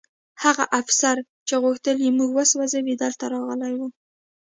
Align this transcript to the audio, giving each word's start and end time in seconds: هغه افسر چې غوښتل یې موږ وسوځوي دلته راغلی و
هغه 0.43 0.65
افسر 0.81 1.15
چې 1.47 1.55
غوښتل 1.63 1.97
یې 2.05 2.11
موږ 2.19 2.29
وسوځوي 2.33 2.93
دلته 3.03 3.25
راغلی 3.33 3.73
و 3.79 3.81